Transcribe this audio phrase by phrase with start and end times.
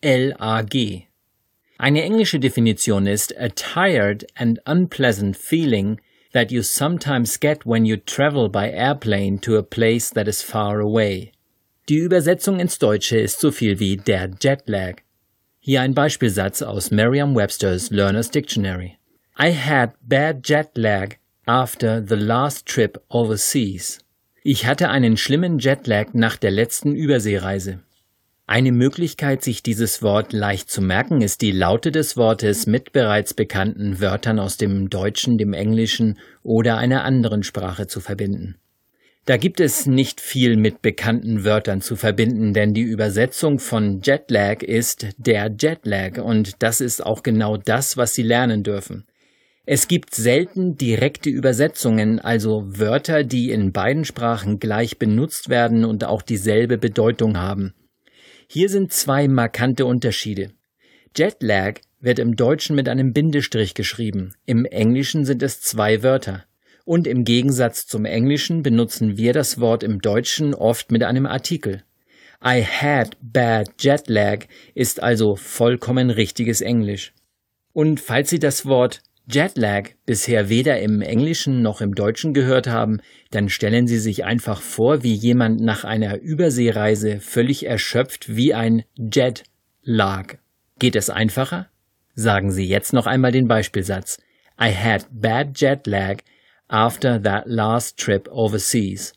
[0.00, 1.08] L-A-G.
[1.76, 6.00] Eine englische Definition ist a tired and unpleasant feeling
[6.32, 10.78] that you sometimes get when you travel by airplane to a place that is far
[10.78, 11.32] away.
[11.88, 15.02] Die Übersetzung ins Deutsche ist so viel wie der Jetlag.
[15.58, 18.98] Hier ein Beispielsatz aus Merriam-Webster's Learner's Dictionary.
[19.36, 23.98] I had bad jet lag after the last trip overseas.
[24.44, 27.80] Ich hatte einen schlimmen Jetlag nach der letzten Überseereise.
[28.50, 33.34] Eine Möglichkeit, sich dieses Wort leicht zu merken, ist die Laute des Wortes mit bereits
[33.34, 38.56] bekannten Wörtern aus dem Deutschen, dem Englischen oder einer anderen Sprache zu verbinden.
[39.26, 44.62] Da gibt es nicht viel mit bekannten Wörtern zu verbinden, denn die Übersetzung von Jetlag
[44.62, 49.04] ist der Jetlag und das ist auch genau das, was Sie lernen dürfen.
[49.66, 56.04] Es gibt selten direkte Übersetzungen, also Wörter, die in beiden Sprachen gleich benutzt werden und
[56.04, 57.74] auch dieselbe Bedeutung haben.
[58.50, 60.52] Hier sind zwei markante Unterschiede.
[61.14, 66.46] Jetlag wird im Deutschen mit einem Bindestrich geschrieben, im Englischen sind es zwei Wörter.
[66.86, 71.82] Und im Gegensatz zum Englischen benutzen wir das Wort im Deutschen oft mit einem Artikel.
[72.42, 77.12] I had bad jet lag ist also vollkommen richtiges Englisch.
[77.74, 83.00] Und falls Sie das Wort Jetlag bisher weder im Englischen noch im Deutschen gehört haben,
[83.30, 88.84] dann stellen Sie sich einfach vor, wie jemand nach einer Überseereise völlig erschöpft wie ein
[88.96, 89.42] Jet
[89.82, 90.36] lag.
[90.78, 91.68] Geht es einfacher?
[92.14, 94.18] Sagen Sie jetzt noch einmal den Beispielsatz.
[94.58, 96.22] I had bad jet lag
[96.68, 99.12] after that last trip overseas.